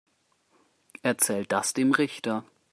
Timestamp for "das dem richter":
1.45-2.43